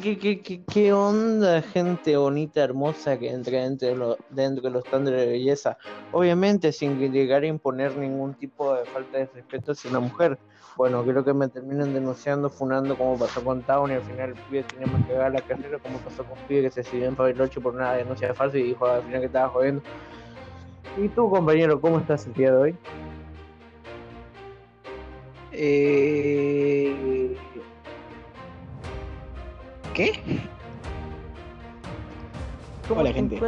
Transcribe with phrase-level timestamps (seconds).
[0.00, 5.26] ¿Qué, qué, qué, onda, gente bonita, hermosa que entra dentro de, de los estándares de
[5.26, 5.76] belleza?
[6.12, 10.38] Obviamente sin llegar a imponer ningún tipo de falta de respeto hacia una mujer.
[10.78, 14.36] Bueno, creo que me terminan denunciando, funando como pasó con Town y al final el
[14.36, 17.60] pibe tenía más que la carrera como pasó con pibe que se siguió en Bariloche
[17.60, 19.82] por una denuncia falsa y dijo al final que estaba jodiendo.
[20.96, 22.76] ¿Y tú, compañero, cómo estás el día de hoy?
[25.52, 27.21] Eh...
[29.94, 30.20] ¿Qué?
[32.88, 33.40] ¿Cómo Hola, te gente.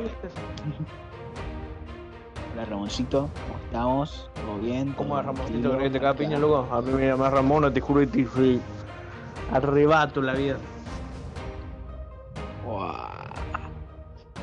[2.53, 4.30] Hola Ramoncito, ¿cómo estamos?
[4.34, 4.93] ¿Todo bien?
[4.93, 5.53] ¿Cómo ¿Todo es Ramoncito?
[5.53, 5.77] tranquilo?
[5.79, 6.69] ¿Crees que te caga piña, loco?
[6.75, 8.61] A mí me llamas Ramona, te juro que te
[9.53, 10.57] arrebato la vida.
[12.65, 13.11] Buah.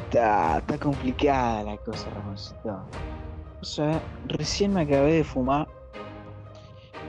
[0.06, 2.80] Está, está complicada la cosa, Ramoncito.
[3.62, 5.68] O sea, recién me acabé de fumar.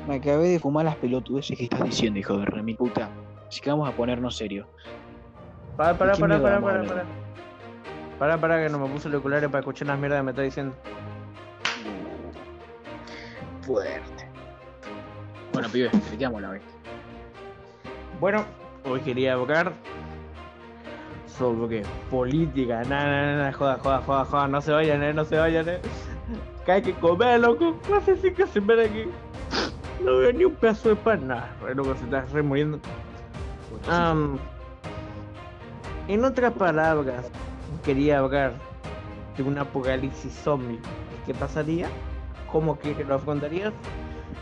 [0.06, 3.08] Me acabé de fumar las pelotudeces que estás diciendo, hijo de re mi puta.
[3.52, 4.66] Así que vamos a ponernos serios.
[5.76, 7.04] Para, para, ¿De qué para, para, para, para.
[8.18, 10.40] Para, para, que no me puse los oculares para escuchar las mierdas que me está
[10.40, 10.74] diciendo.
[13.60, 14.30] Fuerte.
[15.52, 16.62] Bueno, pibe, quedamos la vez.
[18.20, 18.42] Bueno,
[18.86, 19.74] hoy quería abocar
[21.26, 22.84] sobre política.
[22.84, 24.48] Nada, nada, nada, joda, joda, joda, joda.
[24.48, 25.80] No se vayan, eh, no se vayan, eh.
[26.64, 27.78] Que hay que comer, loco.
[27.90, 29.04] No sé si que se ven aquí.
[30.02, 31.28] No veo ni un pedazo de pan.
[31.28, 32.80] Nada, loco, se está re muriendo.
[33.88, 34.38] Am,
[36.08, 37.26] en otras palabras,
[37.84, 38.54] quería hablar
[39.36, 40.80] de un apocalipsis zombie.
[41.26, 41.88] ¿Qué pasaría?
[42.50, 43.72] ¿Cómo que lo afrontarías?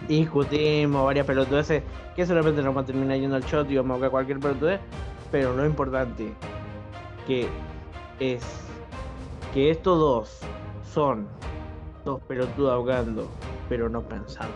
[0.08, 1.83] Discutimos varias pelotudeces
[2.17, 4.81] que solamente nos vamos a terminar yendo al shot y vamos a hablar cualquier pelotudez.
[5.31, 6.33] Pero lo importante
[7.27, 7.48] que
[8.19, 8.42] es
[9.55, 10.41] que estos dos
[10.92, 11.28] son
[12.05, 13.28] dos pelotudos ahogando,
[13.69, 14.55] pero no pensando.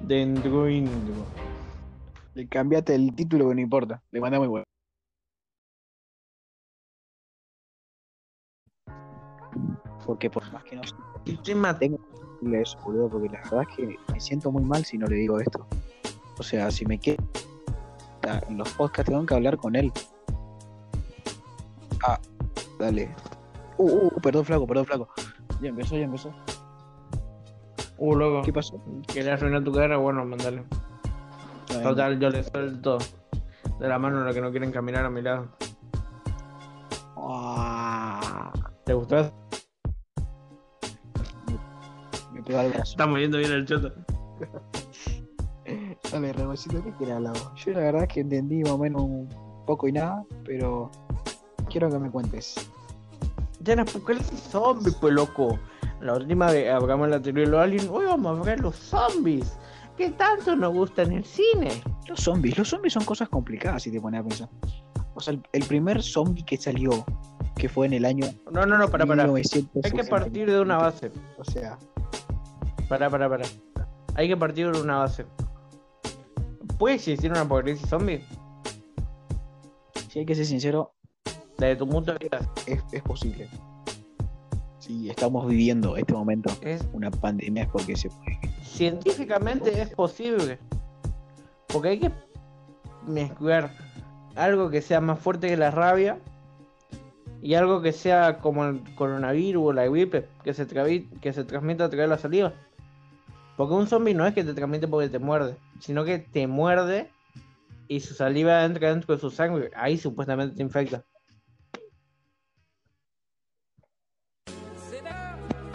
[0.00, 1.24] Dentro índigo.
[2.34, 4.02] Le cambiaste el título que no importa.
[4.10, 4.64] Le manda muy bueno.
[10.04, 10.82] Porque por más que no
[11.26, 14.64] El tema tengo que decirle eso, boludo, porque la verdad es que me siento muy
[14.64, 15.66] mal si no le digo esto.
[16.38, 17.24] O sea, si me quedo
[18.48, 19.92] en los podcasts tengo que hablar con él.
[22.06, 22.18] Ah,
[22.78, 23.14] dale.
[23.76, 25.08] Uh, uh, uh, perdón, flaco, perdón, flaco.
[25.60, 26.34] Ya empezó, ya empezó.
[27.98, 28.42] Uh, loco.
[28.42, 28.82] ¿Qué pasó?
[29.06, 29.96] ¿Quieres arruinar tu cara?
[29.96, 30.64] Bueno, mandale.
[31.82, 32.98] Total, yo le suelto
[33.78, 35.48] de la mano a los que no quieren caminar a mi lado.
[37.16, 38.52] Ah,
[38.84, 39.18] ¿Te gustó?
[39.18, 39.32] eso?
[42.32, 42.90] me pegó al brazo.
[42.92, 43.92] Estamos viendo bien el choto.
[46.12, 47.34] Dale, Rebocito, ¿qué quieres hablar?
[47.56, 49.28] Yo la verdad es que entendí más o menos un
[49.66, 50.90] poco y nada, pero
[51.70, 52.54] quiero que me cuentes.
[53.60, 55.58] Ya en Apocalipsis Zombie, pues loco.
[56.00, 57.88] La última vez hablamos la teoría de los aliens.
[57.90, 59.58] Hoy vamos a ver los zombies.
[59.96, 61.70] ¿Qué tanto nos gustan en el cine?
[62.08, 64.48] Los zombies, los zombies son cosas complicadas si te pones a pensar.
[65.14, 67.04] O sea, el, el primer zombie que salió,
[67.56, 69.22] que fue en el año No, no, no, para, para.
[69.22, 70.02] Hay 1960.
[70.02, 71.12] que partir de una base.
[71.38, 71.78] O sea,
[72.88, 73.44] Para, para, para.
[74.16, 75.24] Hay que partir de una base.
[76.78, 78.24] ¿Puede existir un apocalipsis zombie?
[80.08, 80.92] si hay que ser sincero,
[81.58, 82.38] Desde tu punto de vista.
[82.66, 83.48] es, es posible.
[84.78, 88.38] Si estamos viviendo este momento Es una pandemia es porque se puede.
[88.74, 90.58] Científicamente es posible.
[91.68, 92.10] Porque hay que
[93.06, 93.70] mezclar
[94.34, 96.18] algo que sea más fuerte que la rabia
[97.40, 101.82] y algo que sea como el coronavirus o la gripe, que se, que se transmite
[101.82, 102.52] a través de la saliva.
[103.56, 107.10] Porque un zombie no es que te transmite porque te muerde, sino que te muerde
[107.86, 109.70] y su saliva entra dentro de su sangre.
[109.76, 111.04] Ahí supuestamente te infecta.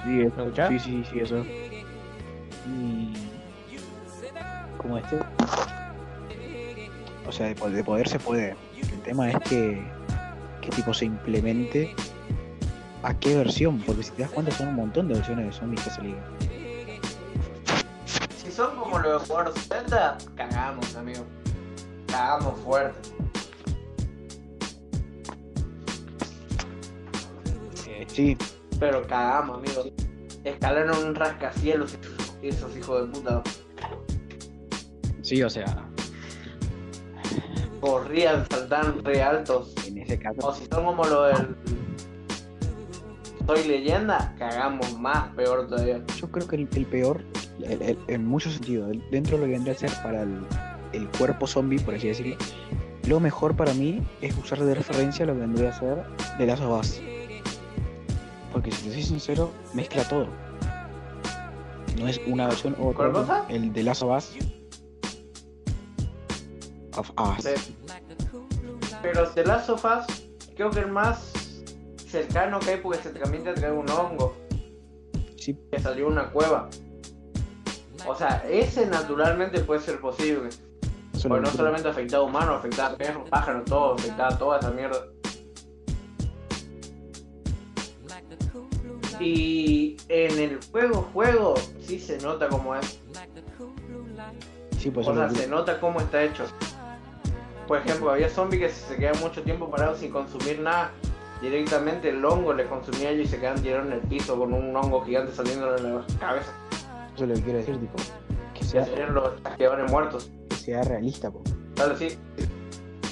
[0.04, 1.46] Sí, ¿Me sí, sí, sí, eso.
[4.78, 5.20] Como este.
[7.28, 8.56] O sea, de, po- de poder se puede.
[8.82, 9.82] El tema es que.
[10.62, 11.96] Que tipo se implemente.
[13.04, 13.80] ¿A qué versión?
[13.80, 16.22] Porque si te das cuenta, son un montón de versiones de zombies que salieron.
[18.44, 21.24] Si son como los War Z, cagamos, amigo.
[22.08, 23.00] Cagamos fuerte.
[27.88, 28.38] Eh, sí,
[28.80, 29.84] Pero cagamos, amigo.
[30.44, 31.98] Escalaron un rascacielos
[32.42, 33.44] esos hijos de puta.
[35.22, 35.86] sí, o sea,
[37.82, 39.74] Corrían, saltaban re altos.
[39.88, 40.40] en ese caso.
[40.48, 41.56] O si son como lo del.
[43.48, 46.04] Soy leyenda, cagamos más, peor todavía.
[46.18, 47.24] Yo creo que el, el peor,
[47.64, 50.40] el- el- en muchos sentidos, dentro de lo que vendría a ser para el,
[50.94, 52.36] el cuerpo zombie, por así decirlo,
[53.08, 56.04] lo mejor para mí es usar de referencia lo que vendría a ser
[56.38, 57.02] de las Us.
[58.52, 60.28] Porque si te soy sincero, mezcla todo.
[62.00, 63.12] No es una versión u otra.
[63.12, 63.46] ¿Cuál cosa?
[63.50, 64.38] El de Last of Us.
[66.96, 67.44] Of Us.
[67.44, 67.76] Sí.
[69.02, 71.34] Pero The Last of Us, creo que el más
[72.08, 74.36] cercano que hay porque se también te trae un hongo
[75.38, 76.70] Sí, que salió una cueva.
[78.08, 80.50] O sea, ese naturalmente puede ser posible.
[81.22, 84.72] Porque no solamente afectaba a humanos, afectaba a perros, pájaros, todo, afectaba a toda esa
[84.72, 85.06] mierda.
[89.20, 93.02] Y en el juego, juego, sí se nota cómo es.
[94.78, 96.46] Sí, pues O sea, se nota cómo está hecho.
[97.68, 100.92] Por ejemplo, había zombies que se quedaban mucho tiempo parados sin consumir nada.
[101.42, 104.76] Directamente el hongo les consumía ellos y se quedaban tirados en el piso con un
[104.76, 106.52] hongo gigante saliendo de la cabeza.
[107.16, 107.96] eso es lo que quiero decir, tipo,
[108.54, 110.32] que sea, serían los chasqueadores muertos.
[110.50, 111.42] que sea realista, po.
[111.76, 112.18] Tal sí.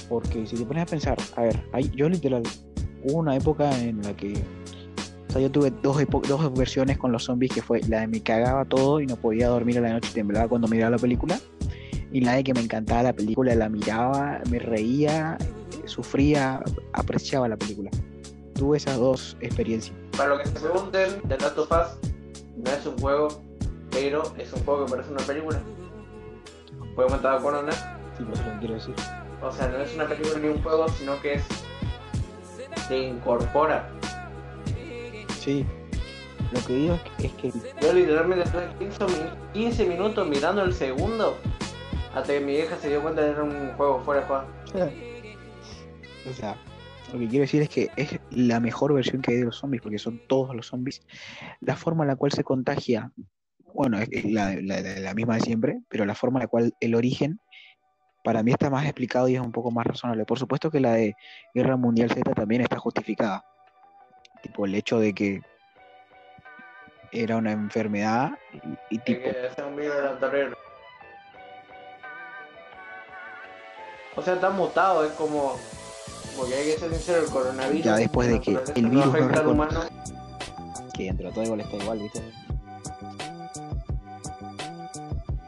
[0.08, 2.42] Porque si te pones a pensar, a ver, hay, yo literal,
[3.04, 4.42] hubo una época en la que,
[5.28, 8.22] o sea, yo tuve dos, dos versiones con los zombies, que fue la de me
[8.22, 11.38] cagaba todo y no podía dormir a la noche y temblaba cuando miraba la película,
[12.10, 15.36] y la de que me encantaba la película, la miraba, me reía,
[15.84, 16.62] sufría,
[16.94, 17.90] apreciaba la película.
[18.54, 19.94] Tuve esas dos experiencias.
[20.16, 22.10] Para lo que se pregunten, The Last of Us
[22.56, 23.28] no es un juego,
[23.90, 25.60] pero es un juego que parece una película.
[26.96, 27.84] ¿Podemos estar de acuerdo en eso?
[28.16, 28.94] Sí, por eso lo que quiero decir.
[29.42, 31.44] O sea, no es una película ni un juego, sino que es.
[32.88, 33.97] te incorpora.
[35.38, 35.64] Sí.
[36.52, 37.50] Lo que digo es que,
[37.82, 41.36] Yo literalmente estuve 15, min- 15 minutos mirando el segundo
[42.14, 44.44] hasta que mi vieja se dio cuenta de que era un juego fuera de juego.
[46.28, 46.56] O sea,
[47.12, 49.80] lo que quiero decir es que es la mejor versión que hay de los zombies,
[49.82, 51.00] porque son todos los zombies.
[51.60, 53.12] La forma en la cual se contagia,
[53.72, 56.94] bueno, es la- la- la misma de siempre, pero la forma en la cual el
[56.94, 57.40] origen,
[58.24, 60.26] para mí está más explicado y es un poco más razonable.
[60.26, 61.14] Por supuesto que la de
[61.54, 63.42] Guerra Mundial Z también está justificada.
[64.42, 65.42] Tipo, el hecho de que
[67.12, 68.32] era una enfermedad
[68.90, 70.54] y, tipo, que un.
[74.16, 75.58] O sea, está mutado, es como.
[76.36, 77.84] Porque hay que ser sincero, el coronavirus.
[77.84, 79.80] Ya después de que el no virus no afecta al humano.
[80.94, 82.22] que dentro de todo igual está igual, ¿viste?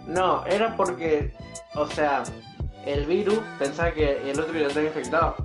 [0.06, 1.32] No, era porque,
[1.75, 2.25] o sea,
[2.84, 5.37] el virus pensaba que el otro ya estaba infectado.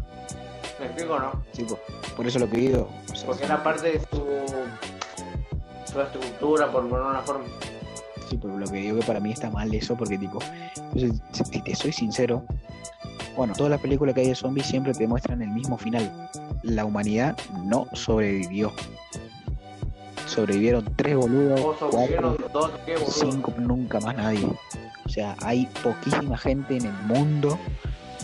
[0.79, 1.43] ¿Me explico o no?
[1.51, 1.79] Sí, po.
[2.15, 2.89] Por eso lo que digo.
[3.11, 4.25] o sea, Porque era parte de su,
[5.91, 7.45] su estructura, por poner una forma.
[8.29, 10.39] Sí, pero lo que digo que para mí está mal eso, porque tipo,
[10.95, 12.43] si si te soy sincero,
[13.37, 16.29] bueno, todas las películas que hay de zombies siempre te muestran el mismo final.
[16.63, 18.71] La humanidad no sobrevivió.
[20.25, 23.11] Sobrevivieron tres boludos, O sobrevivieron cuatro, dos, qué boludo.
[23.11, 24.47] cinco, nunca más nadie.
[25.05, 27.59] O sea, hay poquísima gente en el mundo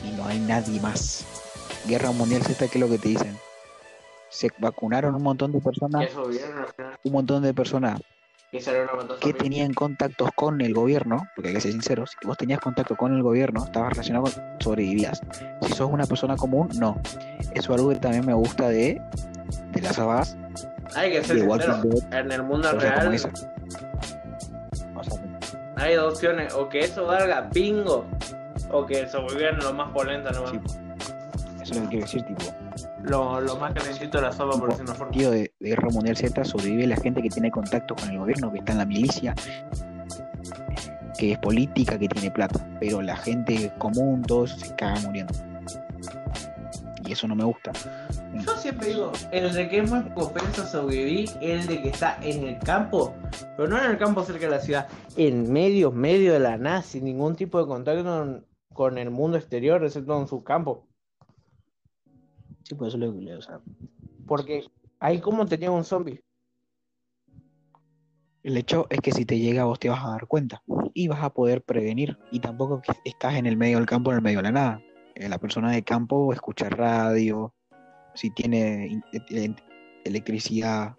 [0.03, 1.25] y no hay nadie más.
[1.87, 3.37] Guerra Mundial Z, ¿qué es lo que te dicen?
[4.31, 6.10] Se vacunaron un montón de personas,
[7.04, 8.01] un montón de personas
[9.19, 12.95] Que tenían contactos con el gobierno, porque hay que ser sinceros, si vos tenías contacto
[12.95, 15.22] con el gobierno, estabas relacionado con, sobrevivías.
[15.62, 17.00] Si sos una persona común, no.
[17.54, 19.01] Eso es algo que también me gusta de,
[19.72, 20.38] de las abas,
[20.95, 22.07] Hay que ser de Walking sincero.
[22.10, 23.30] Dead, En el mundo real esa.
[24.95, 25.22] O sea,
[25.75, 26.54] hay dos opciones.
[26.54, 28.06] O que eso valga pingo.
[28.72, 30.51] O que sobrevivieran lo más polenta nomás.
[30.51, 30.60] sí,
[31.62, 32.44] eso es lo que quiero decir, tipo,
[33.03, 35.12] Lo, lo más calentito de la sopa, por decirlo forma.
[35.12, 38.51] tío de, de Guerra Mundial Z sobrevive la gente que tiene contacto con el gobierno,
[38.51, 39.33] que está en la milicia,
[41.18, 45.33] que es política, que tiene plata, pero la gente común, todos se cagan muriendo.
[47.06, 47.71] Y eso no me gusta.
[48.33, 51.90] Yo siempre digo, el de que es más propenso a sobrevivir es el de que
[51.90, 53.14] está en el campo,
[53.57, 54.87] pero no en el campo cerca de la ciudad,
[55.18, 59.37] en medio, medio de la nada, sin ningún tipo de contacto con, con el mundo
[59.37, 60.87] exterior, excepto en su campo.
[62.71, 63.59] Sí, por eso lo que o sea,
[64.25, 64.63] Porque
[65.01, 66.23] ahí como tenía un zombie.
[68.44, 70.63] El hecho es que si te llega vos te vas a dar cuenta
[70.94, 72.18] y vas a poder prevenir.
[72.31, 74.81] Y tampoco estás en el medio del campo, en el medio de la nada.
[75.16, 77.54] Eh, La persona de campo escucha radio,
[78.13, 79.54] si tiene in- e-
[80.06, 80.95] electricidad,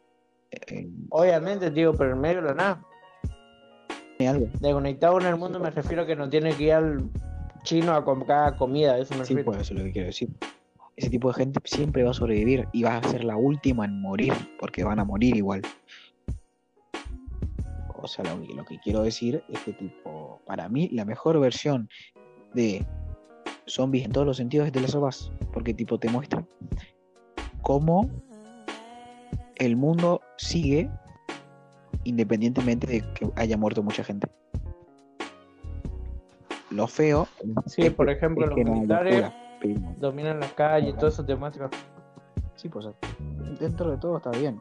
[0.50, 2.86] eh, Obviamente, digo, pero en medio de la nada.
[4.28, 4.46] algo.
[4.60, 7.08] Desconectado en el mundo me refiero a que no tiene que ir al
[7.62, 9.44] chino a comprar comida, eso me Sí, refiero.
[9.52, 10.28] pues eso es lo que quiero decir.
[11.02, 14.00] Ese tipo de gente siempre va a sobrevivir y va a ser la última en
[14.00, 15.60] morir, porque van a morir igual.
[17.96, 21.40] O sea, lo, que- lo que quiero decir es que, tipo, para mí, la mejor
[21.40, 21.88] versión
[22.54, 22.86] de
[23.66, 26.44] zombies en todos los sentidos es de las ovas, porque, tipo, te muestra
[27.62, 28.08] cómo
[29.56, 30.88] el mundo sigue
[32.04, 34.28] independientemente de que haya muerto mucha gente.
[36.70, 37.26] Lo feo
[37.66, 39.32] Sí, por ejemplo, los militares
[39.98, 41.68] dominan las calles, todo eso te muestra.
[42.56, 42.86] Sí, pues
[43.58, 44.60] dentro de todo está bien.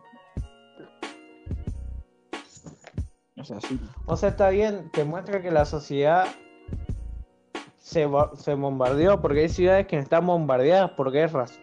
[3.38, 3.80] O sea, sí.
[4.06, 6.26] O sea, está bien, te muestra que la sociedad
[7.78, 11.60] se, se bombardeó porque hay ciudades que están bombardeadas por guerras.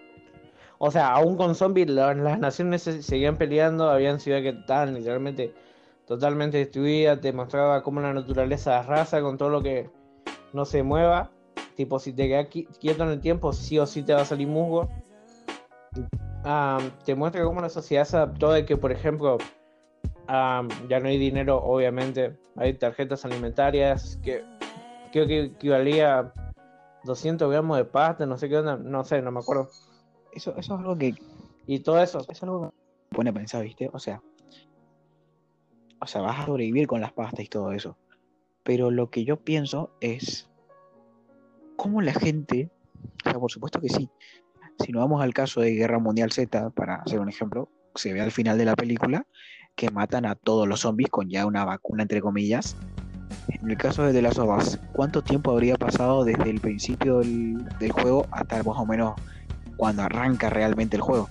[0.78, 4.94] O sea, aún con zombies, la- las naciones se seguían peleando, habían ciudades que estaban
[4.94, 5.54] literalmente
[6.06, 9.90] totalmente destruidas, te mostraba cómo la naturaleza arrasa con todo lo que
[10.52, 11.30] no se mueva.
[11.78, 14.24] Tipo, si te quedas qui- quieto en el tiempo, sí o sí te va a
[14.24, 14.88] salir musgo.
[16.42, 19.38] Ah, te muestra cómo la sociedad se adaptó de que, por ejemplo,
[20.26, 22.36] ah, ya no hay dinero, obviamente.
[22.56, 24.42] Hay tarjetas alimentarias que
[25.12, 26.32] creo que equivalía a
[27.04, 29.70] 200 gramos de pasta, no sé qué onda, no sé, no me acuerdo.
[30.32, 31.14] Eso, eso es algo que
[31.68, 32.26] Y todo eso.
[32.28, 32.66] es algo que
[33.12, 33.88] me pone a pensar, ¿viste?
[33.92, 34.20] O sea,
[36.00, 37.96] o sea, vas a sobrevivir con las pastas y todo eso.
[38.64, 40.47] Pero lo que yo pienso es
[41.78, 42.68] cómo la gente,
[43.24, 44.10] o sea, por supuesto que sí.
[44.80, 48.20] Si nos vamos al caso de Guerra Mundial Z, para hacer un ejemplo, se ve
[48.20, 49.24] al final de la película
[49.76, 52.76] que matan a todos los zombies con ya una vacuna, entre comillas.
[53.48, 57.20] En el caso de The Last of Us, ¿cuánto tiempo habría pasado desde el principio
[57.20, 59.14] del, del juego hasta más o menos
[59.76, 61.28] cuando arranca realmente el juego?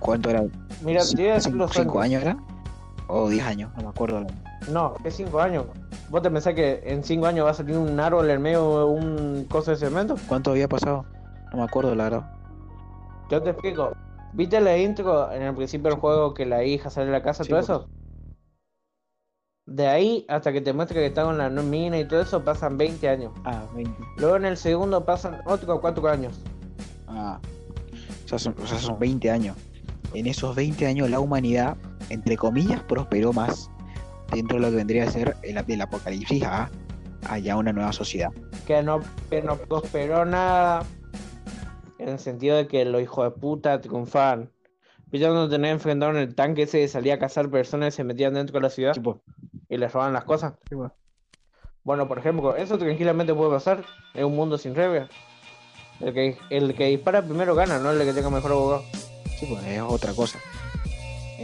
[0.00, 0.42] ¿Cuánto era?
[0.84, 2.22] Mira, te voy a decir ¿Cinco, los cinco años.
[2.24, 2.54] años era?
[3.06, 3.70] ¿O 10 años?
[3.76, 4.26] No me acuerdo.
[4.68, 5.66] No, es 5 años.
[6.10, 8.84] ¿Vos te pensás que en 5 años va a salir un árbol en medio de
[8.84, 10.16] un coso de cemento?
[10.26, 11.04] ¿Cuánto había pasado?
[11.52, 12.32] No me acuerdo, la verdad.
[13.30, 13.92] Yo te explico.
[14.32, 17.44] ¿Viste la intro en el principio del juego que la hija sale de la casa,
[17.44, 17.88] Sí, todo eso?
[19.66, 22.76] De ahí hasta que te muestre que está con la mina y todo eso pasan
[22.76, 23.32] 20 años.
[23.44, 23.92] Ah, 20.
[24.18, 26.40] Luego en el segundo pasan otros 4 años.
[27.06, 27.38] Ah.
[28.24, 29.56] O sea, son, o sea, son 20 años.
[30.12, 31.76] En esos 20 años la humanidad,
[32.10, 33.70] entre comillas, prosperó más
[34.32, 36.70] dentro de lo que vendría a ser el, el apocalipsis a
[37.28, 38.30] allá una nueva sociedad.
[38.66, 39.00] Que no,
[39.30, 40.84] que no prosperó nada.
[41.98, 44.50] En el sentido de que los hijos de puta triunfaban.
[45.06, 48.04] ¿Viste cuando tenés enfrentado en el tanque ese que salía a cazar personas y se
[48.04, 48.96] metían dentro de la ciudad
[49.68, 50.54] y les robaban las cosas?
[50.68, 50.90] tipo,
[51.84, 55.08] Bueno, por ejemplo, eso tranquilamente puede pasar en un mundo sin reglas.
[56.00, 58.82] El que, el que dispara primero gana, no el que tenga mejor abogado.
[59.38, 60.40] sí, pues, es otra cosa.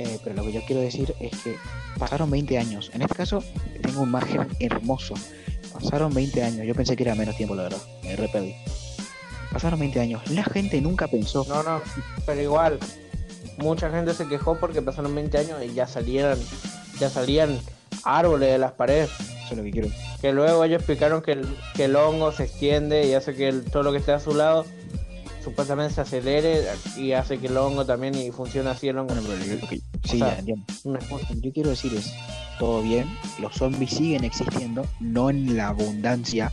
[0.03, 1.57] Eh, pero lo que yo quiero decir es que
[1.99, 2.91] pasaron 20 años.
[2.95, 3.45] En este caso,
[3.83, 5.15] tengo un margen hermoso.
[5.75, 6.67] Pasaron 20 años.
[6.67, 7.79] Yo pensé que era menos tiempo, la verdad.
[8.03, 8.55] Me re perdí.
[9.53, 10.31] Pasaron 20 años.
[10.31, 11.45] La gente nunca pensó.
[11.49, 11.83] No, no,
[12.25, 12.79] pero igual,
[13.59, 16.39] mucha gente se quejó porque pasaron 20 años y ya salían,
[16.99, 17.59] ya salían
[18.05, 19.11] árboles de las paredes.
[19.21, 19.89] Eso es lo que quiero.
[20.23, 23.65] Que luego ellos explicaron que el, que el hongo se extiende y hace que el-
[23.65, 24.65] todo lo que esté a su lado
[25.43, 26.65] supuestamente se acelere
[26.99, 29.15] y hace que el hongo también y funciona así el hongo.
[29.15, 29.69] Bueno, pero lo
[30.05, 30.65] sí, sea, ya entiendo.
[30.85, 32.13] Una que yo quiero decir es,
[32.59, 33.07] todo bien,
[33.41, 36.51] los zombies siguen existiendo, no en la abundancia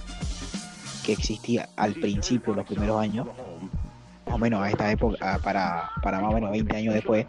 [1.06, 3.28] que existía al principio, los primeros años,
[4.26, 7.26] más o menos a esta época, para, para más o menos 20 años después,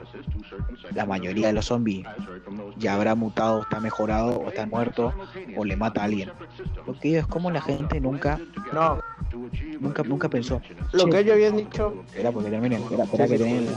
[0.95, 2.07] la mayoría de los zombies
[2.77, 5.13] ya habrá mutado, está mejorado, o está muerto,
[5.57, 6.31] o le mata a alguien.
[6.87, 8.41] Lo que es como la gente nunca,
[8.73, 8.99] No,
[9.81, 10.61] nunca, nunca pensó.
[10.93, 13.75] lo "Che, que ellos habían dicho, Espera, porque termine, espera, espera Sí, que sí.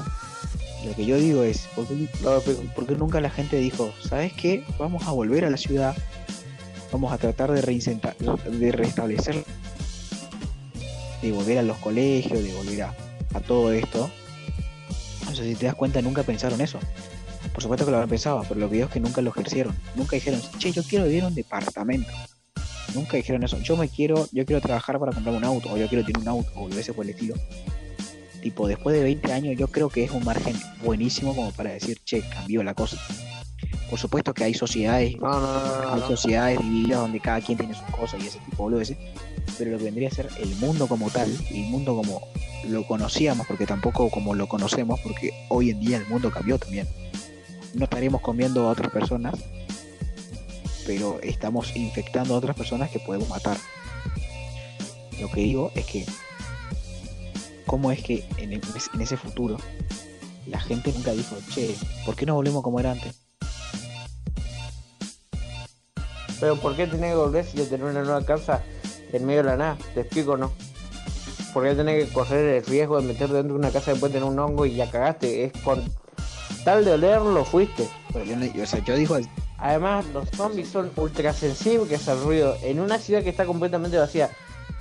[0.86, 4.64] Lo que yo digo es, ¿por qué nunca la gente dijo, ¿sabes qué?
[4.80, 5.96] Vamos a volver a la ciudad,
[6.92, 9.44] vamos a tratar de de restablecer,
[11.22, 12.96] de volver a los colegios, de volver a,
[13.48, 14.10] todo esto.
[15.30, 16.80] O sea, si te das cuenta, nunca pensaron eso.
[17.54, 19.76] Por supuesto que lo pensado, pero lo que digo es que nunca lo ejercieron.
[19.96, 22.12] Nunca dijeron, che, yo quiero vivir en un departamento.
[22.94, 23.58] Nunca dijeron eso.
[23.60, 26.28] Yo me quiero, yo quiero trabajar para comprar un auto, o yo quiero tener un
[26.28, 27.36] auto, o ese por el estilo.
[28.42, 32.00] Tipo, después de 20 años, yo creo que es un margen buenísimo como para decir,
[32.04, 32.98] che, cambió la cosa.
[33.90, 37.58] Por supuesto que hay sociedades, No, no, no, no, hay sociedades divididas donde cada quien
[37.58, 38.98] tiene sus cosas y ese tipo de boludeces,
[39.58, 42.22] pero lo que vendría a ser el mundo como tal, el mundo como
[42.68, 46.88] lo conocíamos, porque tampoco como lo conocemos, porque hoy en día el mundo cambió también.
[47.74, 49.36] No estaremos comiendo a otras personas,
[50.86, 53.58] pero estamos infectando a otras personas que podemos matar.
[55.20, 56.06] Lo que digo es que,
[57.66, 58.62] ¿cómo es que en, el-
[58.94, 59.58] en ese futuro
[60.48, 61.76] la gente nunca dijo, che,
[62.06, 63.16] ¿por qué no volvemos como era antes?
[66.40, 68.64] Pero ¿por qué tenés que volver si ya tenés una nueva casa
[69.14, 69.78] en medio de la nada?
[69.94, 70.52] Te explico, ¿no?
[71.54, 74.20] ¿Por qué tenés que correr el riesgo de meterte dentro de una casa después de
[74.20, 75.46] tener un hongo y ya cagaste?
[75.46, 75.84] Es con
[76.64, 77.88] tal de olerlo fuiste.
[78.12, 79.18] Pero yo, no- o sea, yo digo,
[79.64, 82.58] Además, los zombies son ultra sensibles al ruido.
[82.64, 84.32] En una ciudad que está completamente vacía,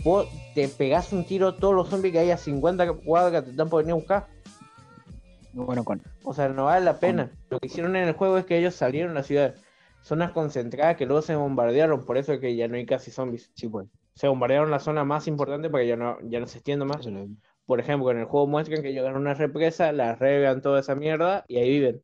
[0.02, 3.68] vos te pegás un tiro, todos los zombies que hay a 50 cuadras te están
[3.68, 4.26] por venir a buscar.
[5.52, 7.30] bueno, con, O sea, no vale la pena.
[7.50, 9.54] Lo que hicieron en el juego es que ellos salieron a la ciudad.
[10.02, 13.50] Zonas concentradas que luego se bombardearon, por eso es que ya no hay casi zombies.
[13.54, 16.58] sí, pues, Se bombardearon la zona más importante para que ya no, ya no se
[16.58, 17.04] extienda más.
[17.06, 17.28] lo-
[17.66, 20.94] Por ejemplo, en el juego muestran que llegan a una represa, la regan toda esa
[20.94, 22.02] mierda y ahí viven.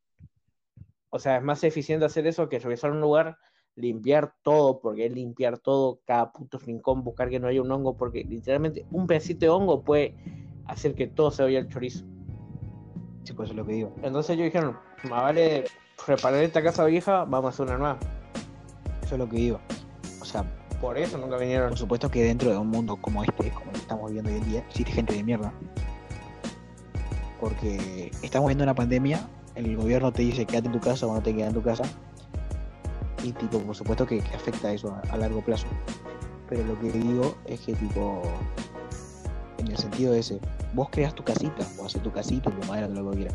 [1.11, 3.39] O sea, es más eficiente hacer eso que regresar a un lugar
[3.77, 7.97] limpiar todo, porque es limpiar todo, cada puto rincón, buscar que no haya un hongo,
[7.97, 10.17] porque literalmente un pedacito de hongo puede
[10.65, 12.05] hacer que todo se vaya al chorizo.
[13.23, 13.93] Sí, pues eso es lo que digo.
[14.03, 15.65] Entonces ellos dijeron, más vale
[16.07, 17.99] reparar esta casa vieja, vamos a hacer una nueva.
[19.03, 19.61] Eso es lo que digo.
[20.21, 20.45] O sea,
[20.81, 21.69] Por eso nunca vinieron.
[21.69, 24.39] por supuesto que dentro de un mundo como este, como el que estamos viviendo hoy
[24.39, 25.53] en día, existe gente de mierda.
[27.41, 31.23] Porque estamos viendo una pandemia, el gobierno te dice quédate en tu casa o no
[31.23, 31.85] te quedas en tu casa.
[33.23, 35.67] Y tipo, por supuesto que, que afecta eso a, a largo plazo.
[36.49, 38.23] Pero lo que digo es que tipo,
[39.59, 40.41] en el sentido ese,
[40.75, 43.35] vos creas tu casita, o haces tu casita, tu madera, lo que quieras.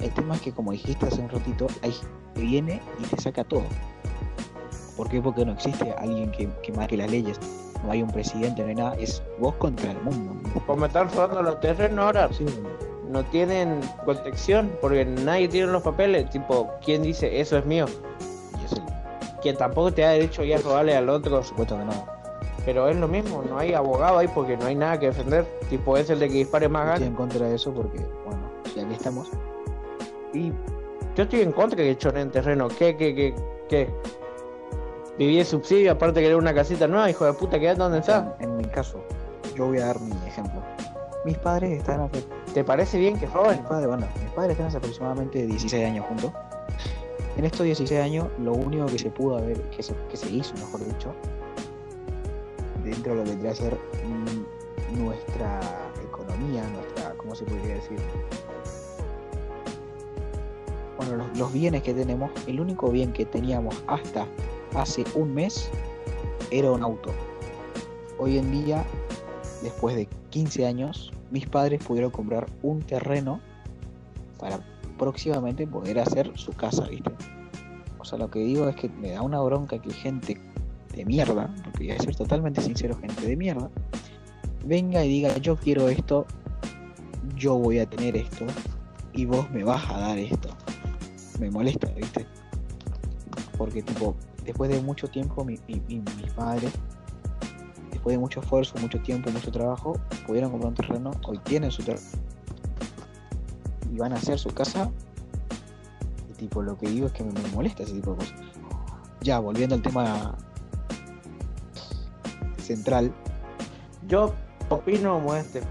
[0.00, 1.94] El tema es que como dijiste hace un ratito, hay
[2.34, 3.64] que viene y te saca todo.
[4.96, 5.20] ¿Por qué?
[5.20, 7.38] Porque no existe alguien que, que marque las leyes.
[7.84, 8.96] No hay un presidente, no hay nada.
[8.96, 10.36] Es vos contra el mundo.
[10.66, 12.44] Como están robando los terrenos ahora, Sí,
[13.10, 16.28] no tienen protección, porque nadie tiene los papeles.
[16.30, 17.86] Tipo, ¿quién dice eso es mío?
[18.60, 18.82] y es el,
[19.40, 21.36] Quien tampoco te da derecho ya a robarle al otro.
[21.36, 22.18] por supuesto que no.
[22.64, 25.46] Pero es lo mismo, no hay abogado ahí porque no hay nada que defender.
[25.70, 28.42] Tipo, es el de que dispare más Yo estoy en contra de eso porque, bueno,
[28.76, 29.30] ya que estamos.
[30.34, 30.52] Y
[31.16, 32.68] Yo estoy en contra de que choren terreno.
[32.68, 33.34] ¿Qué, qué, qué,
[33.68, 33.88] qué?
[35.16, 38.24] Viví de subsidio, aparte querer una casita nueva, hijo de puta, quédate donde estás.
[38.38, 39.02] en, en mi caso,
[39.56, 40.62] yo voy a dar mi ejemplo.
[41.24, 42.22] Mis padres están hace,
[42.58, 43.62] ¿Te parece bien que mis roben?
[43.62, 46.32] padres, bueno, mis padres hace aproximadamente 16 años juntos.
[47.36, 50.54] En estos 16 años, lo único que se pudo haber, que se, que se hizo,
[50.54, 51.14] mejor dicho,
[52.82, 53.78] dentro de lo que vendría a ser
[54.90, 55.60] nuestra
[56.02, 57.96] economía, nuestra, ¿cómo se podría decir?
[60.96, 64.26] Bueno, los, los bienes que tenemos, el único bien que teníamos hasta
[64.74, 65.70] hace un mes
[66.50, 67.12] era un auto.
[68.18, 68.84] Hoy en día,
[69.62, 73.40] después de 15 años, mis padres pudieron comprar un terreno
[74.38, 74.60] para
[74.96, 77.10] próximamente poder hacer su casa, ¿viste?
[77.98, 80.40] O sea, lo que digo es que me da una bronca que gente
[80.94, 83.70] de mierda, porque voy a ser totalmente sincero, gente de mierda,
[84.64, 86.26] venga y diga, yo quiero esto,
[87.36, 88.46] yo voy a tener esto,
[89.12, 90.48] y vos me vas a dar esto.
[91.38, 92.26] Me molesta, ¿viste?
[93.56, 94.14] Porque, tipo,
[94.44, 96.72] después de mucho tiempo, mi, mi- mi- mis padres,
[97.90, 101.82] después de mucho esfuerzo, mucho tiempo, mucho trabajo, pudieron comprar un terreno, hoy tienen su
[101.82, 102.06] terreno,
[103.92, 104.90] y van a hacer su casa.
[106.30, 108.34] Y, tipo, lo que digo es que me, me molesta ese tipo de cosas.
[109.20, 110.36] Ya, volviendo al tema
[112.68, 113.12] central,
[114.06, 114.34] Yo
[114.68, 115.62] opino como este.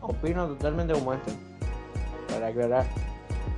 [0.00, 1.32] Opino totalmente como este.
[2.28, 2.86] Para aclarar.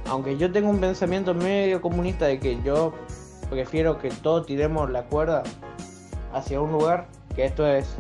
[0.06, 2.92] Aunque yo tengo un pensamiento medio comunista de que yo
[3.50, 5.42] prefiero que todos tiremos la cuerda
[6.32, 7.96] hacia un lugar, que esto es,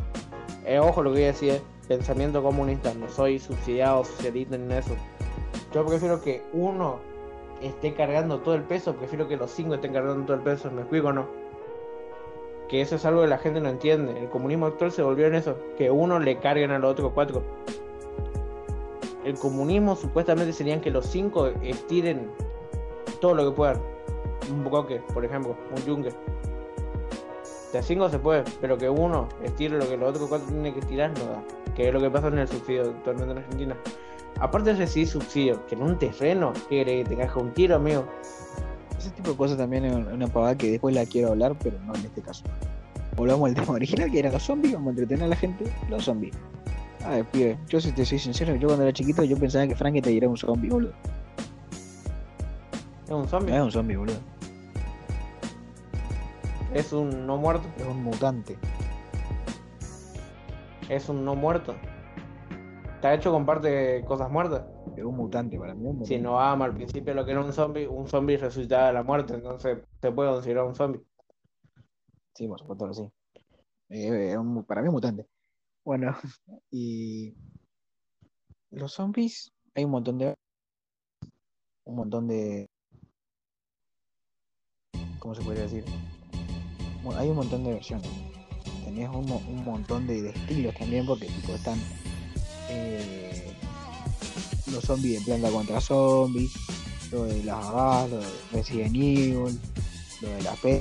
[0.64, 4.94] eh, ojo lo que voy a decir, pensamiento comunista, no soy subsidiado, socialista ni eso.
[5.72, 6.98] Yo prefiero que uno
[7.60, 10.82] esté cargando todo el peso, prefiero que los cinco estén cargando todo el peso, ¿me
[10.82, 11.26] explico o no?
[12.68, 14.18] Que eso es algo que la gente no entiende.
[14.20, 17.42] El comunismo actual se volvió en eso, que uno le carguen a los otros cuatro.
[19.24, 22.30] El comunismo supuestamente serían que los cinco estiren
[23.20, 23.82] todo lo que puedan.
[24.50, 26.10] Un bloque, por ejemplo, un yunque.
[27.72, 30.80] De cinco se puede, pero que uno estire lo que los otros cuatro tienen que
[30.80, 31.42] estirar no da.
[31.76, 33.76] Que es lo que pasa en el subsidio actualmente en Argentina.
[34.40, 38.04] Aparte de recibir subsidio, que en un terreno, que que te caja un tiro, amigo.
[38.98, 41.94] ese tipo de cosas también es una pavada que después la quiero hablar, pero no
[41.94, 42.44] en este caso.
[43.16, 46.04] Volvamos al tema original, que eran los zombies, vamos a entretener a la gente, los
[46.04, 46.34] zombies.
[47.04, 49.74] A ver, pibe, yo si te soy sincero, yo cuando era chiquito yo pensaba que
[49.74, 50.92] Frankie era un zombie, boludo.
[53.04, 54.18] Es un No zombie, es un zombie, boludo.
[56.74, 58.58] Es un no muerto, Es un mutante.
[60.88, 61.74] es un no muerto.
[62.96, 64.64] Está hecho con parte de cosas muertas.
[64.96, 66.04] Es un mutante para mí.
[66.04, 69.02] Si no ama al principio lo que era un zombie, un zombie resucitaba de la
[69.02, 71.00] muerte, entonces se puede considerar un zombie.
[72.34, 73.10] Sí, por supuesto que sí.
[73.90, 75.26] Eh, un- para mí es un mutante.
[75.84, 76.14] Bueno,
[76.70, 77.34] y
[78.70, 80.34] los zombies, hay un montón de...
[81.84, 82.68] Un montón de...
[85.18, 85.84] ¿Cómo se podría decir?
[87.16, 88.08] Hay un montón de versiones.
[88.84, 91.78] Tenías un, un montón de, de estilos también porque tipo están
[92.68, 93.52] eh,
[94.72, 96.52] los zombies de planta contra zombies,
[97.10, 99.60] lo de las Agas, lo de Resident Evil,
[100.20, 100.80] lo de la peli,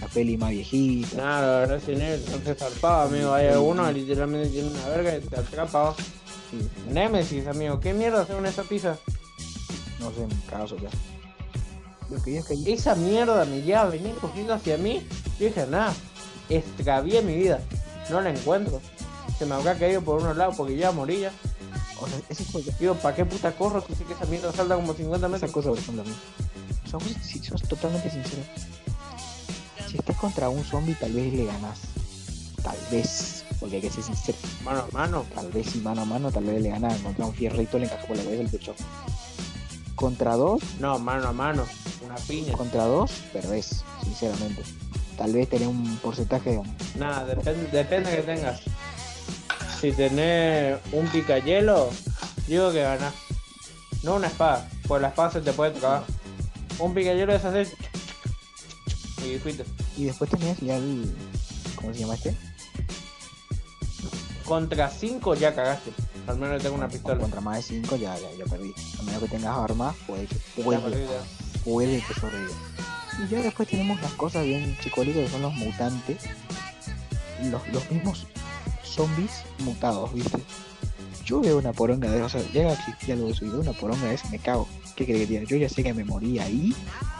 [0.00, 1.16] la peli más viejita.
[1.16, 3.32] Nada, Resident Evil no se zarpaba, amigo.
[3.32, 5.94] Hay algunos literalmente tiene una verga y te atrapa.
[6.50, 8.98] Sí, Nemesis, amigo, ¿qué mierda hacen esa pizza?
[9.98, 10.90] no sé, caso ya.
[12.10, 15.06] Lo que digo es que hay- Esa mierda me lleva venir cogiendo hacia mí.
[15.38, 15.92] Yo dije, nada,
[16.48, 17.60] extravié mi vida.
[18.10, 18.80] No la encuentro.
[19.38, 21.32] Se me habrá caído por unos lados porque ya morí ya.
[22.00, 24.76] o sea, ese de- Digo, ¿para qué puta corro si sé que esa mierda salta
[24.76, 25.50] como 50 esa metros?
[25.50, 26.12] cosa, por ejemplo, a mí,
[26.92, 28.42] vos, si sos totalmente sincero,
[29.90, 31.78] si estás contra un zombie, tal vez le ganás.
[32.62, 34.38] Tal vez, porque hay que ser sincero.
[34.64, 35.24] Mano a mano.
[35.34, 36.98] Tal vez si mano a mano, tal vez le ganás.
[37.00, 38.74] Contra un fierrito le encaja por la cabeza el pecho.
[39.96, 41.64] Contra dos, No, mano a mano.
[42.04, 42.52] Una piña.
[42.52, 44.62] contra dos, perdés, sinceramente.
[45.16, 46.62] Tal vez tenés un porcentaje de
[46.98, 48.60] Nada, depende, depende que tengas.
[49.80, 51.88] Si tenés un picayelo,
[52.46, 53.14] digo que ganás.
[54.02, 56.04] No una espada, pues la espada se te puede tocar.
[56.78, 57.66] Un picayelo es hacer.
[59.26, 59.64] Y fuiste.
[59.96, 61.16] Y después tenías ya el.
[61.74, 62.36] ¿Cómo se llama este?
[64.44, 65.92] Contra 5 ya cagaste.
[66.26, 67.18] Al menos tengo una pistola.
[67.18, 68.72] Contra más de 5 ya, ya, ya perdí.
[68.98, 71.62] A menos que tengas armas, puede que, Ya puede, ya.
[71.64, 72.54] puede que sobreviva.
[73.24, 76.18] Y ya después tenemos las cosas bien chicolitas que son los mutantes.
[77.50, 78.26] Los, los mismos
[78.82, 80.38] zombies mutados, ¿viste?
[81.24, 83.60] Yo veo una poronga de o sea, llega a existir algo de eso y veo
[83.60, 84.68] una poronga de eso y me cago.
[84.94, 85.44] ¿Qué crees que?
[85.46, 86.74] Yo ya sé que me morí ahí.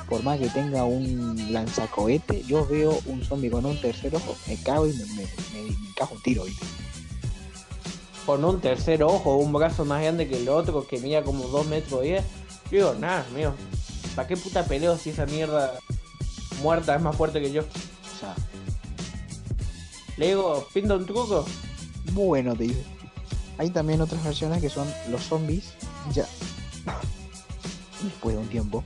[0.08, 4.56] Por más que tenga un lanzacohete, yo veo un zombie con un tercer ojo, me
[4.56, 6.64] cago y me, me, me, me encajo un tiro, ¿viste?
[8.26, 11.66] Con un tercer ojo, un brazo más grande que el otro, que mide como 2
[11.66, 12.24] metros 10.
[12.70, 13.54] Yo digo, nada, mío.
[14.16, 15.72] ¿Para qué puta peleo si esa mierda
[16.62, 17.62] muerta es más fuerte que yo?
[17.62, 18.34] O sea,
[20.16, 21.44] Le digo, pinta un truco.
[22.12, 22.82] Bueno, te dice.
[23.58, 25.74] Hay también otras versiones que son los zombies.
[26.12, 26.26] Ya.
[28.02, 28.82] Después de un tiempo,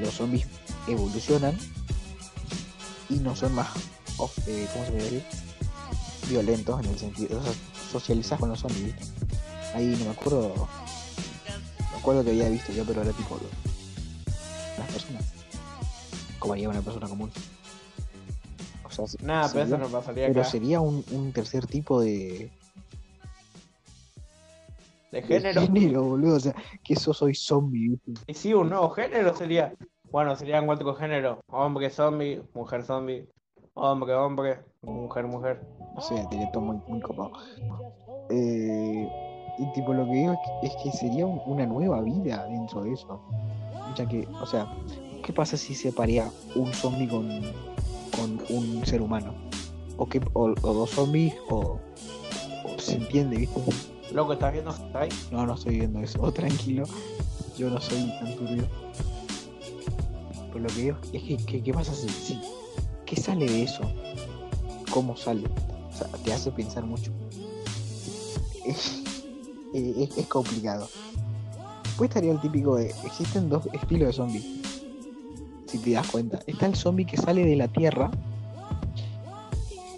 [0.00, 0.46] los zombies
[0.86, 1.56] evolucionan
[3.08, 3.68] y no son más.
[4.16, 5.24] of- eh, ¿Cómo se puede decir?
[6.28, 7.40] Violentos en el sentido.
[7.90, 8.94] Socializas con los zombies.
[9.74, 10.68] Ahí no me acuerdo.
[11.92, 13.38] Me acuerdo que había visto yo, pero era tipo.
[14.78, 15.24] Las personas.
[16.38, 17.30] Como haría una persona común.
[18.84, 20.50] O sea, Nada, pero eso no pasaría pero acá.
[20.50, 22.50] sería un, un tercer tipo de,
[25.12, 25.60] De de género.
[25.62, 26.36] género, boludo.
[26.36, 27.98] O sea, que eso soy zombie.
[28.26, 29.72] Y sí, un nuevo género sería.
[30.10, 33.26] Bueno, serían cuatro géneros: hombre zombie, mujer zombie,
[33.78, 35.66] hombre hombre, mujer mujer.
[35.94, 37.32] No sé, sería todo muy, muy copado.
[38.30, 39.08] Eh,
[39.58, 42.82] y tipo, lo que digo es que, es que sería un- una nueva vida dentro
[42.82, 43.20] de eso.
[43.96, 44.66] Ya que, o sea,
[45.24, 47.28] ¿qué pasa si se paría un zombie con,
[48.14, 49.32] con un ser humano?
[49.96, 51.78] O, que, o, o dos zombies, o,
[52.64, 53.60] o se entiende, ¿viste?
[54.12, 55.08] Loco, ¿estás viendo ahí?
[55.32, 56.18] No, no estoy viendo eso.
[56.22, 56.84] Oh, tranquilo.
[57.56, 58.64] Yo no soy tan turbio.
[60.52, 62.40] Pero lo que digo es que, que- ¿qué pasa si, si-
[63.08, 63.80] ¿Qué sale de eso?
[64.90, 65.48] ¿Cómo sale?
[66.24, 67.10] Te hace pensar mucho.
[68.64, 69.02] Es,
[69.72, 70.88] es- complicado.
[71.84, 72.94] Después estaría el típico de...
[73.04, 74.44] Existen dos estilos de zombies.
[75.66, 76.40] Si te das cuenta.
[76.46, 78.10] Está el zombie que sale de la tierra.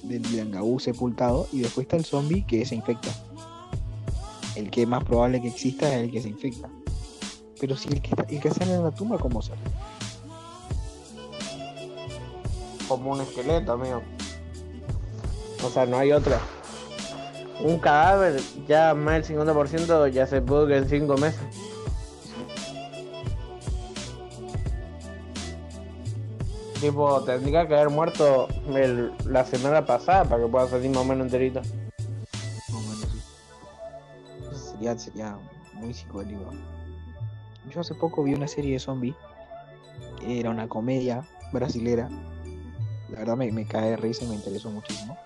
[0.02, 1.46] Del Yangabú sepultado.
[1.52, 3.10] Y después está el zombie que se infecta
[4.56, 6.68] el que más probable que exista es el que se infecta.
[7.60, 9.60] Pero si el que, está- el que sale de la tumba, ¿cómo sale?
[12.90, 14.02] Como un esqueleto, amigo.
[15.64, 16.40] O sea, no hay otra.
[17.60, 21.38] Un cadáver, ya más del 50% ya se pudre en 5 meses.
[26.80, 31.04] Tipo, tendría que haber muerto el- la semana pasada para que pueda salir más o
[31.04, 31.60] menos enterito.
[31.60, 33.20] Más o menos, sí.
[34.50, 35.38] Eso Sería, sería
[35.74, 36.50] muy psicótico.
[37.70, 39.14] Yo hace poco vi una serie de zombies.
[40.26, 42.08] Era una comedia brasilera.
[43.12, 45.16] La verdad me, me cae de risa y me interesó muchísimo.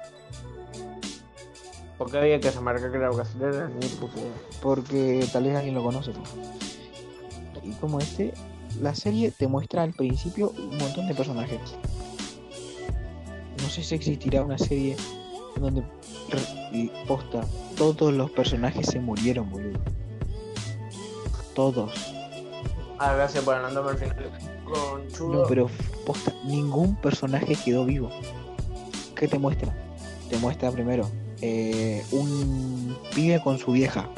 [1.98, 3.70] Porque había que se marca que era brasilera.
[4.60, 6.12] Porque tal vez alguien lo conoce.
[6.12, 6.22] ¿no?
[7.62, 8.34] Y como este,
[8.80, 11.60] la serie te muestra al principio un montón de personajes.
[13.62, 14.96] No sé si existirá una serie
[15.56, 15.84] en donde
[16.72, 17.42] y posta
[17.76, 19.78] todos los personajes se murieron, boludo.
[21.54, 21.92] Todos.
[22.98, 24.30] Ah, gracias por andarme al final.
[24.64, 25.42] Con chulo.
[25.42, 25.70] No, pero
[26.04, 28.10] posta, ningún personaje quedó vivo.
[29.16, 29.74] ¿Qué te muestra?
[30.28, 31.08] Te muestra primero
[31.40, 34.08] eh, un pibe con su vieja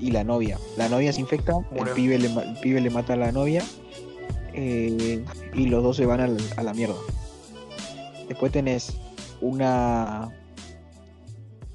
[0.00, 0.58] y la novia.
[0.76, 3.62] La novia se infecta, el pibe, le, el pibe le mata a la novia
[4.52, 6.96] eh, y los dos se van al- a la mierda.
[8.28, 8.96] Después tenés
[9.40, 10.30] una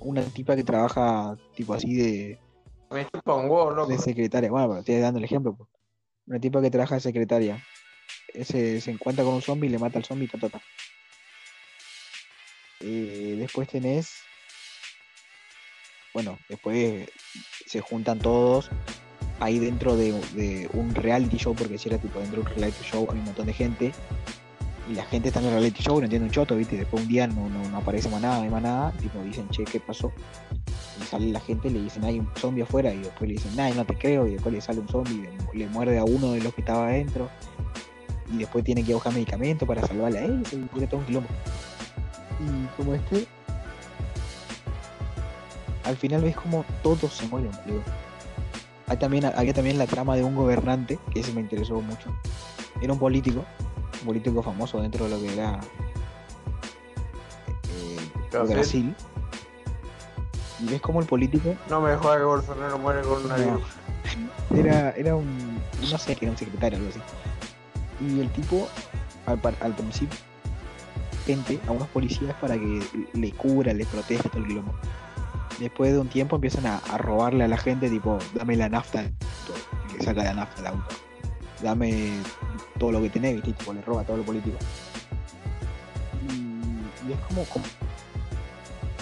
[0.02, 2.40] una tipa que trabaja tipo así de,
[2.90, 3.92] Me chupa un huevo, loco.
[3.92, 4.50] de secretaria.
[4.50, 5.54] Bueno, pero estoy dando el ejemplo.
[5.56, 5.69] pues.
[6.30, 7.66] Una tipa que trabaja de secretaria.
[8.44, 10.62] Se, se encuentra con un zombie y le mata al zombie, ta, ta, ta.
[12.82, 14.14] Eh, después tenés.
[16.14, 17.10] Bueno, después
[17.66, 18.70] se juntan todos
[19.40, 22.84] ahí dentro de, de un reality show, porque si era tipo dentro de un reality
[22.84, 23.92] show hay un montón de gente.
[24.88, 26.76] Y la gente está en el reality show, no entiende un choto, ¿viste?
[26.76, 28.92] Y después un día no, no, no aparece más nada, no hay más nada.
[29.00, 30.14] Tipo, dicen, che, ¿qué pasó?
[31.00, 32.94] Y sale la gente y le dicen, hay un zombie afuera.
[32.94, 34.28] Y después le dicen, ay, no te creo.
[34.28, 36.62] Y después le sale un zombie y le, le muerde a uno de los que
[36.62, 37.30] estaba adentro.
[38.32, 40.44] Y después tiene que buscar medicamento para salvarle a él.
[40.46, 41.30] Y tiene todo un quilombo.
[42.40, 43.28] Y como este,
[45.84, 47.82] al final ves como todos se mueren, boludo.
[48.88, 52.16] Hay también, había también la trama de un gobernante, que ese me interesó mucho.
[52.82, 53.44] Era un político,
[54.02, 55.60] un político famoso dentro de lo que era
[57.70, 57.98] eh,
[58.32, 58.56] Brasil.
[58.56, 58.96] Brasil.
[60.62, 63.62] Y ves como el político No me jodas que Bolsonaro muere con una No.
[64.56, 67.02] era, era un, no sé, era un secretario o algo así.
[68.06, 68.68] Y el tipo,
[69.26, 70.18] al, principio,
[71.26, 72.82] gente a unos policías para que
[73.14, 74.74] le cubra, le proteja todo el quilombo.
[75.60, 79.02] Después de un tiempo empiezan a, a robarle a la gente, tipo, dame la nafta,
[79.04, 79.60] del auto",
[79.94, 80.96] y le saca la nafta al auto.
[81.62, 82.14] Dame
[82.80, 83.52] todo lo que tenés, ¿viste?
[83.52, 84.58] Tipo, le roba todo lo político.
[86.30, 86.34] Y,
[87.10, 87.66] y es como, como-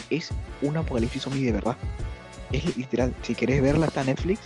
[0.09, 0.29] Es
[0.61, 1.77] un apocalipsis zombie de verdad.
[2.51, 4.39] Es literal, si querés verla está Netflix.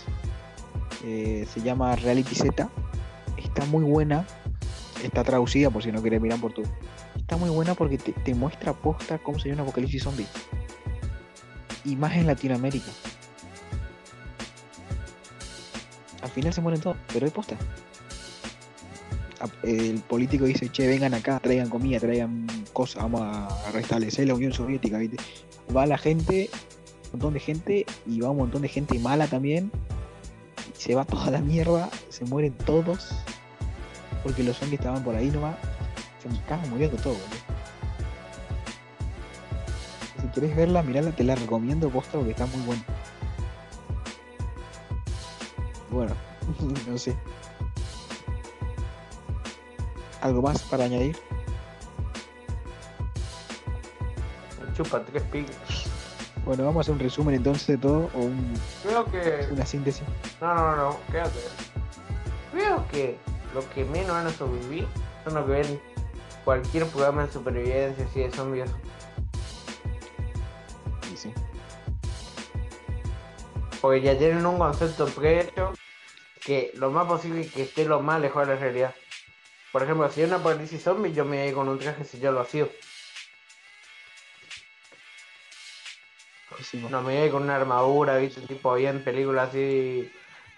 [1.04, 2.68] Eh, se llama Reality Z.
[3.36, 4.26] Está muy buena.
[5.02, 6.62] Está traducida por si no querés mirar por tu.
[7.16, 10.26] Está muy buena porque te, te muestra posta cómo sería un apocalipsis zombie.
[11.84, 12.90] Y más en Latinoamérica.
[16.22, 17.56] Al final se mueren todos, pero hay posta.
[19.64, 24.52] El político dice, che, vengan acá, traigan comida, traigan cosas, vamos a restablecer la Unión
[24.52, 25.16] Soviética, ¿viste?
[25.74, 26.50] Va la gente,
[27.06, 29.70] un montón de gente, y va un montón de gente mala también.
[30.76, 33.10] se va toda la mierda, se mueren todos,
[34.22, 35.56] porque los zombies estaban por ahí nomás.
[36.22, 37.52] Se me cagan muriendo todo, boludo.
[40.20, 42.84] Si querés verla, mirala, te la recomiendo, posta, porque está muy buena.
[45.90, 46.14] Bueno,
[46.88, 47.16] no sé.
[50.20, 51.16] ¿Algo más para añadir?
[54.76, 55.54] Chupa tres picos.
[56.44, 59.48] Bueno, vamos a hacer un resumen entonces de todo, o un- Creo que.
[59.52, 60.02] una síntesis.
[60.40, 61.38] No, no, no, quédate.
[62.52, 63.18] Creo que
[63.54, 64.86] lo que menos van a sobrevivir
[65.24, 65.80] son los que ven
[66.44, 68.70] cualquier programa de supervivencia así de zombies.
[71.08, 71.34] Sí, sí.
[73.80, 75.72] Porque ya tienen un concepto prehecho
[76.44, 78.94] que lo más posible que esté lo más lejos de la realidad.
[79.70, 82.30] Por ejemplo, si hay una apocalipsis zombie, yo me voy con un traje si ya
[82.30, 82.44] lo ha
[86.72, 90.10] No me con una armadura, viste, tipo bien película así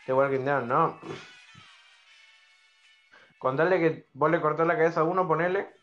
[0.07, 0.98] de Walking Dead, no.
[3.38, 5.74] Con tal de que vos le cortás la cabeza a uno, ponele,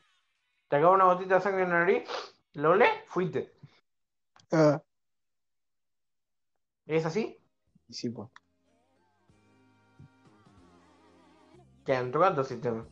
[0.70, 2.10] te acaba una gotita de sangre en la nariz,
[2.54, 3.54] lo lees, fuiste.
[4.52, 4.82] Ah,
[6.86, 7.38] ¿Es así?
[7.90, 8.30] sí, pues.
[11.86, 12.86] Que en tu gato sistema.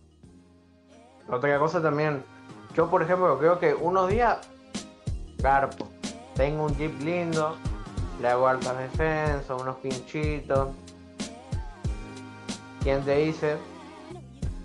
[1.30, 2.24] Otra cosa también,
[2.74, 4.40] yo por ejemplo creo que unos días
[5.38, 5.89] garpo.
[6.40, 7.58] Tengo un jeep lindo,
[8.22, 10.70] le hago altas defensas, unos pinchitos.
[12.82, 13.58] ¿Quién te dice?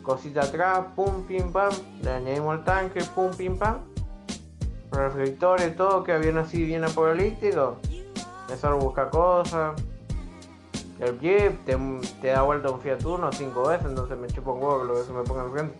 [0.00, 1.72] Cosita atrás, pum, pim, pam.
[2.00, 3.78] Le añadimos el tanque, pum, pim, pam.
[4.92, 7.78] Reflectores, todo, que bien así, bien apocalíptico.
[8.48, 9.74] Me solo busca cosas.
[11.00, 11.76] El Jeep te,
[12.20, 14.94] te da vuelta un Fiat Uno cinco veces, entonces me chupo un huevo que lo
[14.94, 15.78] que se me ponga al frente.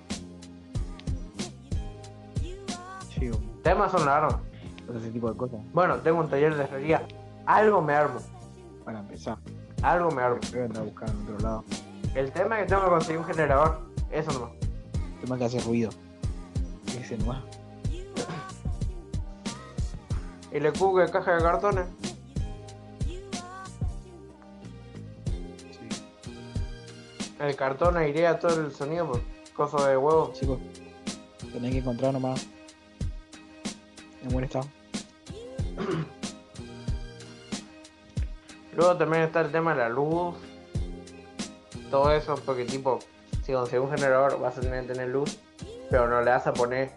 [3.16, 4.43] Sí, o- Temas son todo
[4.92, 5.60] ese tipo de cosas.
[5.72, 7.06] Bueno, tengo un taller de herrería.
[7.46, 8.20] Algo me armo.
[8.84, 9.38] Para empezar.
[9.82, 10.40] Algo me armo.
[10.50, 11.64] Voy a andar buscando en otro lado.
[12.14, 13.80] El tema es que tengo que conseguir un generador.
[14.10, 14.50] Eso nomás.
[15.20, 15.90] tema que hace ruido.
[16.98, 17.42] Ese nomás.
[20.52, 21.86] Y le cubo de caja de cartones.
[23.04, 23.20] Sí.
[27.40, 29.20] El cartón airea todo el sonido por
[29.54, 30.30] cosa de huevo.
[30.32, 30.60] Chicos,
[31.52, 32.46] tenés que encontrar nomás.
[34.24, 34.66] En buen estado.
[38.76, 40.34] Luego también está el tema de la luz.
[41.90, 42.98] Todo eso, porque tipo,
[43.44, 45.38] si consigues un generador vas a tener que tener luz,
[45.90, 46.90] pero no le vas a poner,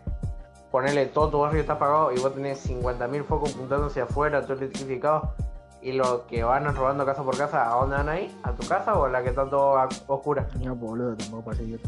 [0.72, 4.54] ponerle todo tu barrio está apagado y vos tenés 50.000 focos apuntando hacia afuera, todo
[4.54, 5.34] electrificado.
[5.82, 8.36] Y los que van robando casa por casa, ¿a dónde van ahí?
[8.44, 10.48] ¿A tu casa o a la que está todo a- oscura?
[10.56, 11.80] No, pues, boludo, tampoco para ser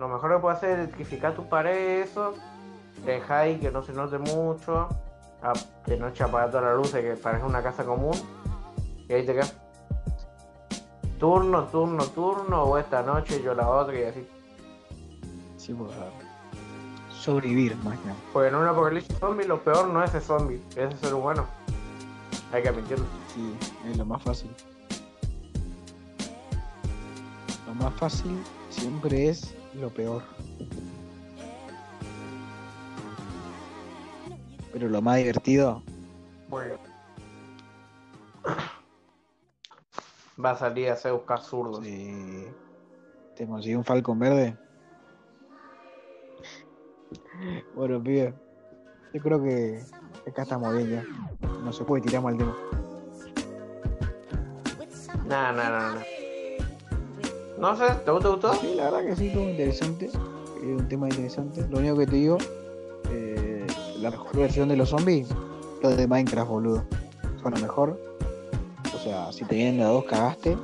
[0.00, 2.32] Lo mejor que puedes hacer es electrificar tu pared, eso.
[3.04, 4.88] Que no se note mucho.
[5.42, 5.52] ah,
[5.86, 8.14] De noche apagar todas las luces, que parece una casa común.
[9.06, 9.54] Y ahí te quedas.
[11.18, 12.62] Turno, turno, turno.
[12.62, 14.26] O esta noche yo la otra y así.
[15.58, 15.92] Sí, pues.
[15.92, 16.12] a ver.
[17.10, 18.18] Sobrevivir, más que nada.
[18.32, 21.44] Porque en un apocalipsis zombie lo peor no es el zombie, es el ser humano.
[22.54, 23.04] Hay que admitirlo.
[23.34, 23.54] Sí,
[23.90, 24.50] es lo más fácil.
[27.66, 30.22] Lo más fácil siempre es lo peor.
[34.72, 35.82] Pero lo más divertido,
[36.48, 36.76] Bueno.
[40.42, 41.84] Va a salir a hacer buscar zurdos.
[41.84, 42.50] eh,
[43.36, 44.56] te conseguí un Falcon verde.
[47.74, 48.34] Bueno, pibe,
[49.12, 49.82] yo creo que
[50.26, 51.04] acá estamos bien ya.
[51.62, 52.56] No se puede tirar mal tema.
[55.26, 56.02] Nah, nah, nah, nah.
[57.60, 58.20] No sé, ¿te gustó?
[58.20, 58.54] ¿Te gustó?
[58.54, 60.06] Sí, la verdad que sí, todo interesante.
[60.06, 60.14] Es
[60.64, 61.66] un tema interesante.
[61.68, 62.38] Lo único que te digo,
[63.10, 63.66] eh,
[64.00, 65.28] la mejor versión de los zombies,
[65.82, 66.84] lo de Minecraft, boludo.
[67.42, 68.00] Son lo mejor.
[68.94, 70.56] O sea, si te vienen las dos, cagaste.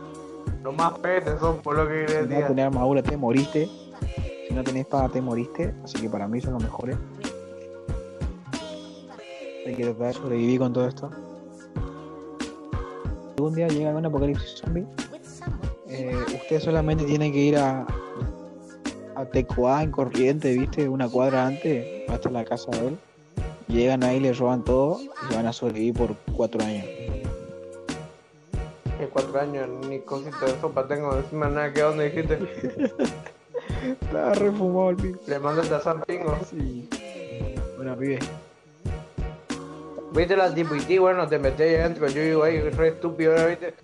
[0.63, 3.69] Los más petes son por lo que Si no tenés armadura, te moriste.
[4.49, 5.75] Si no tenés espada, te moriste.
[5.85, 6.97] Así que para mí son los mejores.
[9.67, 11.11] Hay que tratar de sobrevivir con todo esto.
[13.37, 14.87] Algún día llega un apocalipsis zombie.
[15.99, 17.87] Eh, usted solamente tiene que ir a,
[19.15, 22.99] a Tecoa en corriente, viste, una cuadra antes, hasta la casa de él.
[23.69, 26.85] Llegan ahí, le roban todo y van a sobrevivir por cuatro años.
[29.01, 32.39] En cuatro años ni cosita de sopa tengo encima nada que dónde dijiste.
[34.01, 35.19] Estaba refumado el pibe.
[35.27, 36.37] Le mandaste a San Pingo.
[36.51, 36.89] Sí.
[37.77, 38.19] Bueno, pibe.
[40.13, 40.99] ¿Viste la TPT?
[40.99, 42.09] Bueno, te metés ahí adentro.
[42.09, 43.49] Yo digo ahí, re estúpido, ¿no?
[43.49, 43.75] ¿viste?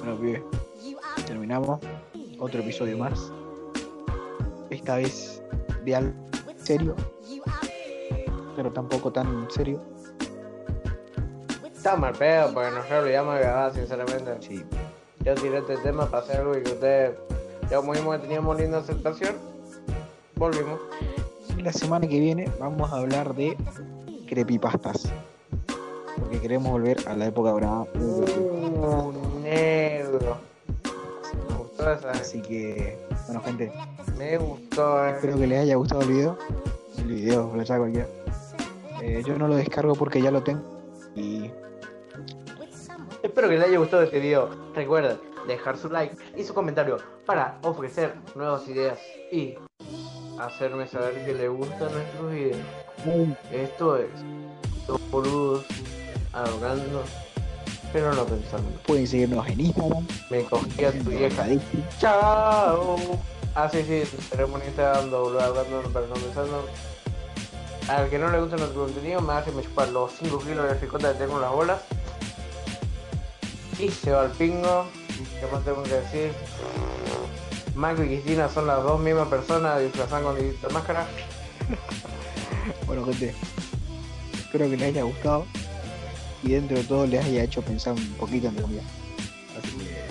[0.00, 0.57] Bueno, pibe.
[1.28, 1.80] Terminamos.
[2.38, 3.30] Otro episodio más.
[4.70, 5.42] Esta vez
[5.84, 6.14] de algo
[6.56, 6.96] serio.
[8.56, 9.82] Pero tampoco tan serio.
[11.66, 14.36] Está mal pedo, porque nos olvidamos de grabar, sinceramente.
[14.40, 14.64] Sí.
[15.22, 17.18] Yo tiré este tema para hacer algo y que ustedes,
[17.70, 19.36] ya como vimos que teníamos linda aceptación,
[20.34, 20.80] volvimos.
[21.58, 23.54] Y la semana que viene vamos a hablar de
[24.26, 25.12] creepypastas.
[26.18, 27.82] Porque queremos volver a la época dorada.
[28.00, 29.12] Uh,
[29.42, 30.47] negro.
[32.10, 33.72] Así que, bueno, gente,
[34.16, 35.10] me gustó, eh.
[35.12, 36.38] espero que les haya gustado el video.
[36.98, 38.08] El video, lo saco cualquiera.
[39.02, 40.62] Eh, yo no lo descargo porque ya lo tengo.
[41.14, 41.50] Y
[43.22, 44.50] Espero que les haya gustado este video.
[44.74, 48.98] Recuerden dejar su like y su comentario para ofrecer nuevas ideas
[49.30, 49.54] y
[50.38, 52.58] hacerme saber que les gustan nuestros videos.
[53.52, 54.10] Esto es
[54.86, 55.66] dos boludos
[56.32, 57.02] hablando,
[57.92, 58.68] pero no pensando.
[58.86, 60.06] pueden seguirnos en Instagram.
[60.30, 61.46] Me cogí a tu vieja.
[61.98, 62.96] Chao.
[63.54, 66.66] Ah, sí, sí, tenemos en Instagram hablando, pero no pensando.
[67.88, 70.74] Al que no le gusta nuestro contenido, me hace me chupar los 5 kilos de
[70.74, 71.80] ricota que tengo en las bolas.
[73.78, 74.86] Y se va al pingo.
[75.40, 76.32] ¿Qué más tengo que decir?
[77.74, 81.06] Marco y Cristina son las dos mismas personas disfrazadas con distintas máscaras.
[82.86, 83.34] Bueno, gente,
[84.34, 85.46] espero que les haya gustado
[86.42, 88.82] y dentro de todo les haya hecho pensar un poquito en comida.
[89.58, 90.04] Así que,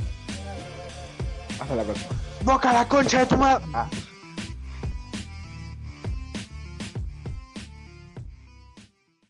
[1.61, 2.09] hasta la próxima.
[2.43, 3.65] ¡Boca la concha de tu madre!
[3.73, 3.87] Ah.